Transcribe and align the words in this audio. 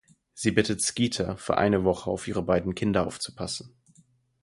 Sie 0.33 0.49
bittet 0.49 0.81
Skeeter, 0.81 1.37
für 1.37 1.59
eine 1.59 1.83
Woche 1.83 2.09
auf 2.09 2.27
ihre 2.27 2.41
beiden 2.41 2.73
Kinder 2.73 3.05
aufzupassen. 3.05 3.75